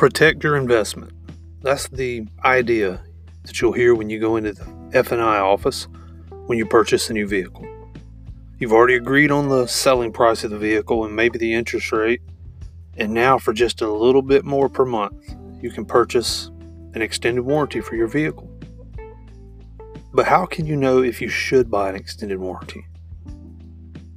[0.00, 1.12] Protect your investment.
[1.60, 3.02] That's the idea
[3.42, 4.64] that you'll hear when you go into the
[4.94, 5.88] F&I office
[6.46, 7.66] when you purchase a new vehicle.
[8.58, 12.22] You've already agreed on the selling price of the vehicle and maybe the interest rate,
[12.96, 16.50] and now for just a little bit more per month, you can purchase
[16.94, 18.50] an extended warranty for your vehicle.
[20.14, 22.86] But how can you know if you should buy an extended warranty?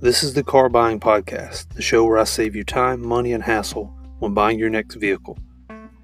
[0.00, 3.42] This is the Car Buying Podcast, the show where I save you time, money, and
[3.42, 5.36] hassle when buying your next vehicle.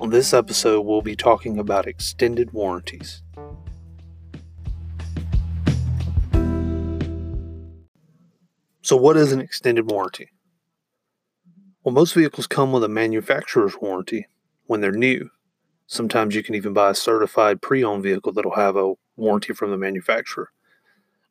[0.02, 3.22] On this episode, we'll be talking about extended warranties.
[8.82, 10.30] So, what is an extended warranty?
[11.84, 14.26] Well, most vehicles come with a manufacturer's warranty
[14.66, 15.30] when they're new.
[15.86, 19.70] Sometimes you can even buy a certified pre owned vehicle that'll have a warranty from
[19.70, 20.50] the manufacturer.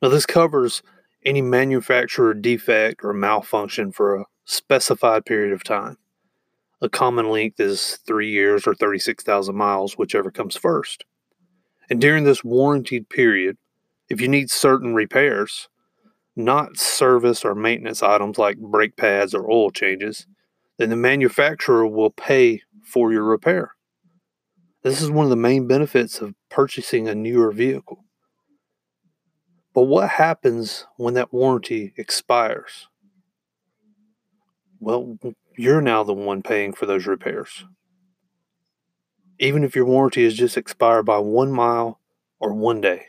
[0.00, 0.82] Now, this covers
[1.26, 5.98] any manufacturer defect or malfunction for a specified period of time.
[6.82, 11.04] A common length is three years or 36,000 miles, whichever comes first.
[11.88, 13.56] And during this warranted period,
[14.08, 15.68] if you need certain repairs,
[16.34, 20.26] not service or maintenance items like brake pads or oil changes,
[20.76, 23.76] then the manufacturer will pay for your repair.
[24.82, 28.04] This is one of the main benefits of purchasing a newer vehicle.
[29.72, 32.88] But what happens when that warranty expires?
[34.80, 35.16] Well,
[35.56, 37.64] you're now the one paying for those repairs.
[39.38, 42.00] Even if your warranty is just expired by one mile
[42.38, 43.06] or one day,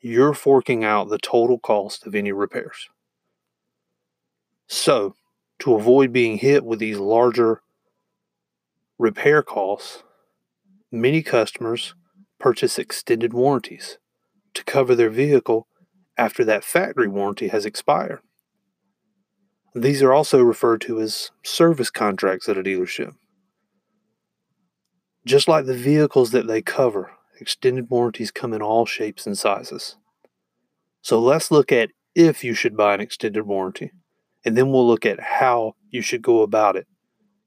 [0.00, 2.88] you're forking out the total cost of any repairs.
[4.66, 5.14] So,
[5.60, 7.62] to avoid being hit with these larger
[8.98, 10.02] repair costs,
[10.90, 11.94] many customers
[12.38, 13.98] purchase extended warranties
[14.54, 15.68] to cover their vehicle
[16.18, 18.20] after that factory warranty has expired.
[19.76, 23.14] These are also referred to as service contracts at a dealership.
[25.26, 29.96] Just like the vehicles that they cover, extended warranties come in all shapes and sizes.
[31.02, 33.92] So let's look at if you should buy an extended warranty,
[34.46, 36.86] and then we'll look at how you should go about it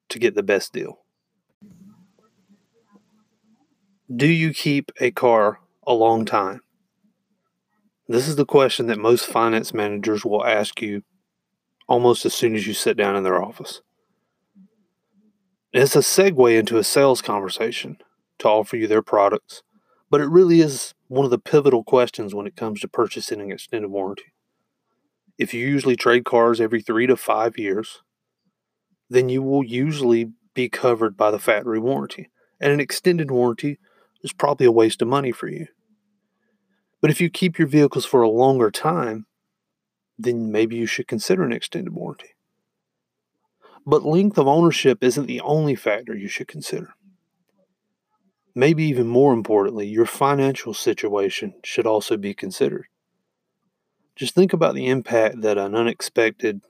[0.10, 1.00] to get the best deal.
[4.16, 6.62] Do you keep a car a long time?
[8.08, 11.02] This is the question that most finance managers will ask you
[11.90, 13.82] almost as soon as you sit down in their office.
[15.74, 17.98] It's a segue into a sales conversation
[18.38, 19.64] to offer you their products,
[20.10, 23.52] but it really is one of the pivotal questions when it comes to purchasing an
[23.52, 24.32] extended warranty.
[25.40, 28.04] If you usually trade cars every three to five years,
[29.10, 32.30] then you will usually be covered by the factory warranty.
[32.62, 33.80] And an extended warranty
[34.24, 35.68] is probably a waste of money for you.
[37.02, 39.26] But if you keep your vehicles for a longer time,
[40.20, 42.36] then maybe you should consider an extended warranty.
[43.86, 46.94] But length of ownership isn't the only factor you should consider.
[48.54, 52.88] Maybe even more importantly, your financial situation should also be considered.
[54.16, 56.62] Just think about the impact that an unexpected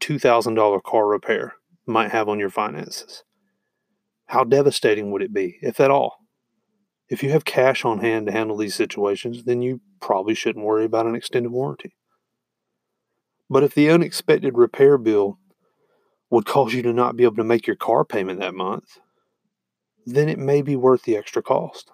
[0.00, 1.54] $2,000 car repair
[1.86, 3.24] might have on your finances.
[4.26, 6.18] How devastating would it be, if at all?
[7.08, 10.84] If you have cash on hand to handle these situations, then you probably shouldn't worry
[10.84, 11.96] about an extended warranty.
[13.50, 15.38] But if the unexpected repair bill
[16.30, 19.00] would cause you to not be able to make your car payment that month,
[20.06, 21.90] then it may be worth the extra cost.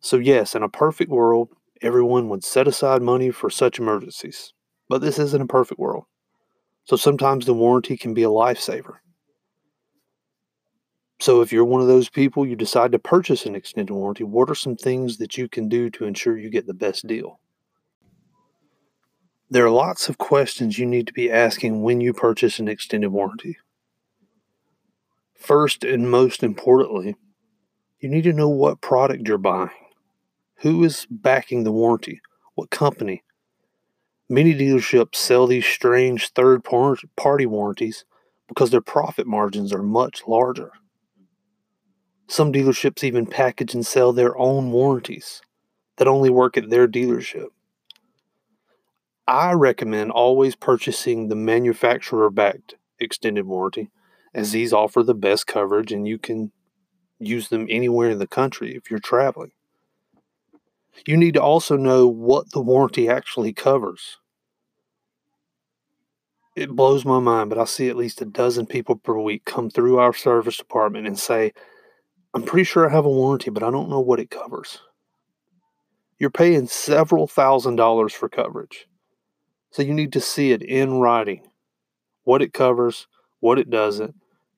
[0.00, 1.48] So, yes, in a perfect world,
[1.82, 4.52] everyone would set aside money for such emergencies.
[4.88, 6.04] But this isn't a perfect world.
[6.84, 8.98] So sometimes the warranty can be a lifesaver.
[11.18, 14.50] So, if you're one of those people, you decide to purchase an extended warranty, what
[14.50, 17.40] are some things that you can do to ensure you get the best deal?
[19.48, 23.10] There are lots of questions you need to be asking when you purchase an extended
[23.10, 23.58] warranty.
[25.34, 27.14] First and most importantly,
[28.00, 29.70] you need to know what product you're buying.
[30.62, 32.20] Who is backing the warranty?
[32.56, 33.22] What company?
[34.28, 38.04] Many dealerships sell these strange third party warranties
[38.48, 40.72] because their profit margins are much larger.
[42.26, 45.40] Some dealerships even package and sell their own warranties
[45.98, 47.46] that only work at their dealership.
[49.28, 53.90] I recommend always purchasing the manufacturer backed extended warranty,
[54.32, 56.52] as these offer the best coverage and you can
[57.18, 59.50] use them anywhere in the country if you're traveling.
[61.06, 64.18] You need to also know what the warranty actually covers.
[66.54, 69.68] It blows my mind, but I see at least a dozen people per week come
[69.68, 71.52] through our service department and say,
[72.32, 74.80] I'm pretty sure I have a warranty, but I don't know what it covers.
[76.18, 78.86] You're paying several thousand dollars for coverage.
[79.70, 81.42] So you need to see it in writing
[82.24, 83.06] what it covers,
[83.40, 84.14] what it doesn't,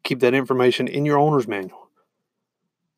[0.08, 1.90] Keep that information in your owner's manual.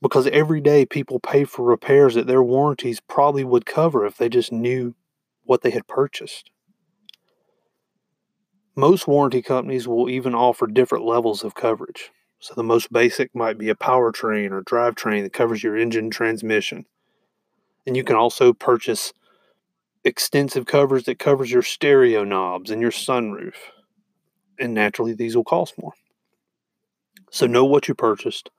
[0.00, 4.28] Because every day people pay for repairs that their warranties probably would cover if they
[4.28, 4.94] just knew
[5.42, 6.52] what they had purchased.
[8.76, 12.12] Most warranty companies will even offer different levels of coverage.
[12.38, 16.86] So the most basic might be a powertrain or drivetrain that covers your engine transmission.
[17.86, 19.12] And you can also purchase
[20.04, 23.54] extensive covers that covers your stereo knobs and your sunroof.
[24.58, 25.92] And naturally, these will cost more.
[27.30, 28.50] So know what you purchased,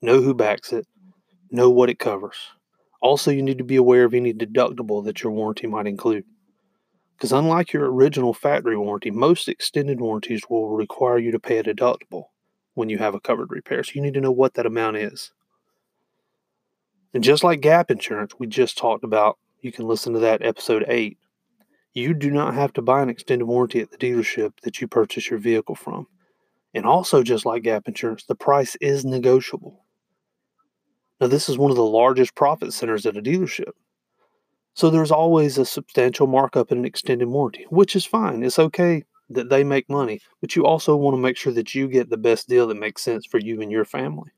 [0.00, 0.86] know who backs it,
[1.50, 2.36] know what it covers.
[3.00, 6.24] Also, you need to be aware of any deductible that your warranty might include.
[7.16, 11.64] Because unlike your original factory warranty, most extended warranties will require you to pay a
[11.64, 12.26] deductible
[12.74, 13.82] when you have a covered repair.
[13.82, 15.32] So you need to know what that amount is.
[17.12, 20.84] And just like gap insurance, we just talked about, you can listen to that episode
[20.88, 21.16] 8.
[21.94, 25.30] You do not have to buy an extended warranty at the dealership that you purchase
[25.30, 26.06] your vehicle from.
[26.74, 29.84] And also, just like gap insurance, the price is negotiable.
[31.20, 33.72] Now, this is one of the largest profit centers at a dealership.
[34.74, 38.42] So there's always a substantial markup in an extended warranty, which is fine.
[38.42, 41.88] It's okay that they make money, but you also want to make sure that you
[41.88, 44.30] get the best deal that makes sense for you and your family.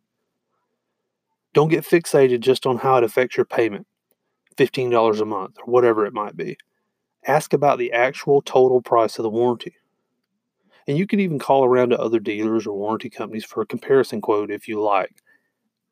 [1.54, 3.86] Don't get fixated just on how it affects your payment
[4.56, 6.56] $15 a month or whatever it might be.
[7.26, 9.74] Ask about the actual total price of the warranty.
[10.86, 14.20] And you can even call around to other dealers or warranty companies for a comparison
[14.20, 15.22] quote if you like.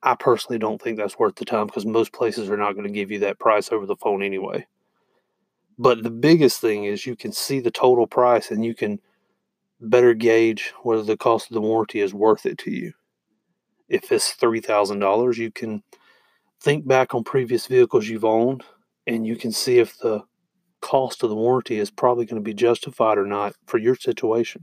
[0.03, 2.93] I personally don't think that's worth the time because most places are not going to
[2.93, 4.67] give you that price over the phone anyway.
[5.79, 9.01] But the biggest thing is you can see the total price and you can
[9.81, 12.93] better gauge whether the cost of the warranty is worth it to you.
[13.89, 15.83] If it's $3,000, you can
[16.63, 18.63] think back on previous vehicles you've owned
[19.07, 20.23] and you can see if the
[20.81, 24.63] cost of the warranty is probably going to be justified or not for your situation.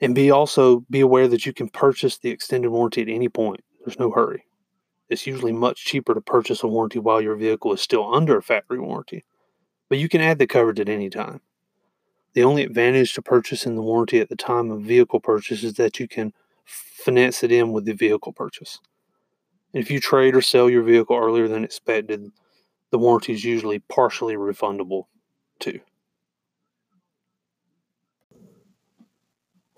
[0.00, 3.60] And be also be aware that you can purchase the extended warranty at any point.
[3.84, 4.44] There's no hurry.
[5.10, 8.42] It's usually much cheaper to purchase a warranty while your vehicle is still under a
[8.42, 9.24] factory warranty,
[9.90, 11.40] but you can add the coverage at any time.
[12.32, 15.98] The only advantage to purchasing the warranty at the time of vehicle purchase is that
[15.98, 16.32] you can
[16.64, 18.78] finance it in with the vehicle purchase.
[19.72, 22.30] If you trade or sell your vehicle earlier than expected,
[22.90, 25.04] the warranty is usually partially refundable
[25.58, 25.80] too.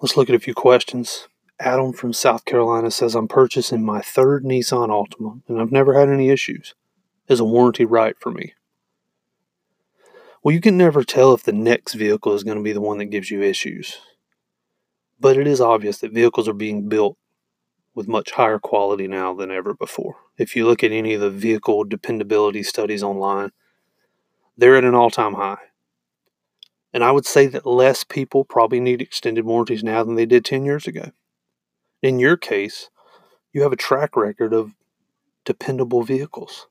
[0.00, 1.28] Let's look at a few questions.
[1.60, 6.08] Adam from South Carolina says, I'm purchasing my third Nissan Altima and I've never had
[6.08, 6.74] any issues.
[7.28, 8.54] Is a warranty right for me?
[10.42, 12.98] Well, you can never tell if the next vehicle is going to be the one
[12.98, 13.98] that gives you issues.
[15.20, 17.16] But it is obvious that vehicles are being built
[17.94, 20.16] with much higher quality now than ever before.
[20.38, 23.50] If you look at any of the vehicle dependability studies online,
[24.56, 25.58] they're at an all time high.
[26.92, 30.44] And I would say that less people probably need extended warranties now than they did
[30.44, 31.12] 10 years ago.
[32.02, 32.90] In your case,
[33.52, 34.74] you have a track record of
[35.44, 36.66] dependable vehicles.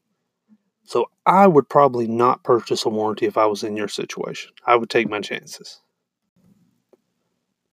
[0.84, 4.52] So I would probably not purchase a warranty if I was in your situation.
[4.66, 5.82] I would take my chances.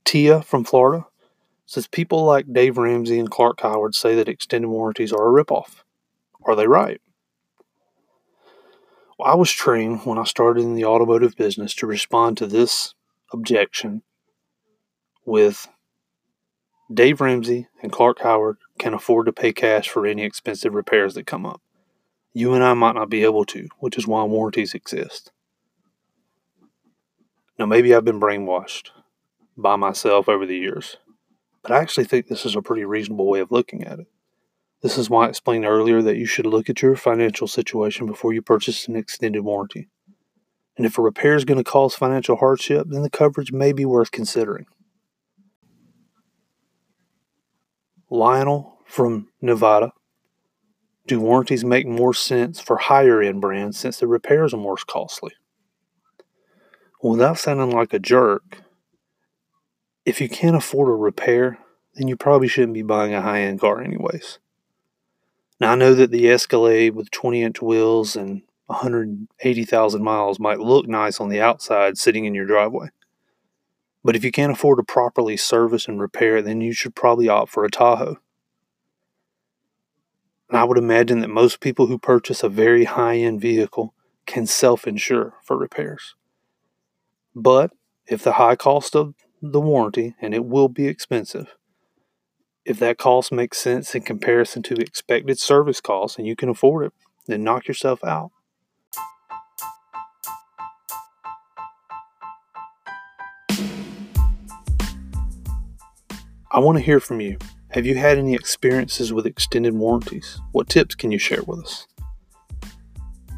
[0.05, 1.07] Tia from Florida
[1.69, 5.83] says people like Dave Ramsey and Clark Howard say that extended warranties are a ripoff.
[6.47, 7.03] Are they right?
[9.19, 12.95] Well, I was trained when I started in the automotive business to respond to this
[13.35, 14.01] objection
[15.27, 15.69] with
[16.93, 21.27] Dave Ramsey and Clark Howard can afford to pay cash for any expensive repairs that
[21.27, 21.61] come up.
[22.33, 25.33] You and I might not be able to, which is why warranties exist.
[27.59, 28.89] Now, maybe I've been brainwashed
[29.55, 30.97] by myself over the years,
[31.69, 34.07] but I actually think this is a pretty reasonable way of looking at it.
[34.81, 38.33] This is why I explained earlier that you should look at your financial situation before
[38.33, 39.89] you purchase an extended warranty.
[40.79, 43.85] And if a repair is going to cause financial hardship, then the coverage may be
[43.85, 44.65] worth considering.
[48.09, 49.93] Lionel from Nevada.
[51.07, 55.33] Do warranties make more sense for higher end brands since the repairs are more costly?
[57.03, 58.63] Without sounding like a jerk,
[60.09, 61.59] if you can't afford a repair,
[61.95, 64.39] then you probably shouldn't be buying a high end car, anyways.
[65.61, 70.89] Now, I know that the Escalade with 20 inch wheels and 180,000 miles might look
[70.89, 72.89] nice on the outside sitting in your driveway.
[74.03, 77.29] But if you can't afford to properly service and repair it, then you should probably
[77.29, 78.19] opt for a Tahoe.
[80.49, 83.93] And I would imagine that most people who purchase a very high end vehicle
[84.25, 86.15] can self insure for repairs.
[87.35, 87.73] But
[88.07, 91.57] if the high cost of the warranty, and it will be expensive,
[92.69, 96.85] if that cost makes sense in comparison to expected service costs and you can afford
[96.85, 96.93] it,
[97.27, 98.31] then knock yourself out.
[106.51, 107.39] I want to hear from you.
[107.71, 110.39] Have you had any experiences with extended warranties?
[110.53, 111.87] What tips can you share with us?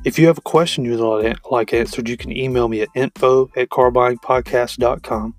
[0.05, 3.69] If you have a question you'd like answered, you can email me at info at
[3.69, 5.35] carbuyingpodcast.com,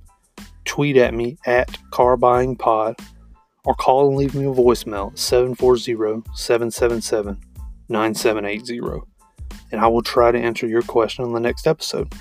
[0.66, 3.00] tweet at me at carbuyingpod,
[3.66, 7.38] or call and leave me a voicemail at 740 777
[7.90, 9.02] 9780,
[9.72, 12.14] and I will try to answer your question on the next episode.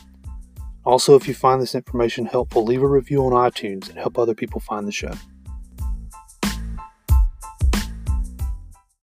[0.84, 4.34] Also, if you find this information helpful, leave a review on iTunes and help other
[4.34, 5.12] people find the show.